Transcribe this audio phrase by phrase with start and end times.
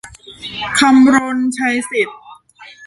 [0.79, 2.21] คำรณ ชัยสิทธิ์